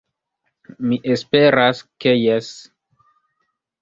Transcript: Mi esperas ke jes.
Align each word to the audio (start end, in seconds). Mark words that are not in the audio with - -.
Mi 0.91 0.97
esperas 1.15 1.83
ke 2.05 2.17
jes. 2.21 2.51